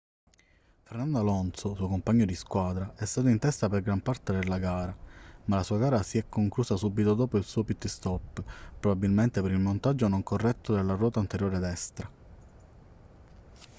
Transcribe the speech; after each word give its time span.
fernando 0.83 1.19
alonso 1.19 1.75
suo 1.75 1.87
compagno 1.87 2.25
di 2.25 2.33
squadra 2.33 2.91
è 2.95 3.05
stato 3.05 3.27
in 3.27 3.37
testa 3.37 3.69
per 3.69 3.83
gran 3.83 4.01
parte 4.01 4.33
della 4.33 4.57
gara 4.57 4.97
ma 5.45 5.57
la 5.57 5.61
sua 5.61 5.77
gara 5.77 6.01
si 6.01 6.17
è 6.17 6.27
conclusa 6.27 6.75
subito 6.75 7.13
dopo 7.13 7.37
il 7.37 7.43
suo 7.43 7.63
pit-stop 7.63 8.41
probabilmente 8.79 9.43
per 9.43 9.51
il 9.51 9.59
montaggio 9.59 10.07
non 10.07 10.23
corretto 10.23 10.73
della 10.73 10.95
ruota 10.95 11.19
anteriore 11.19 11.59
destra 11.59 12.09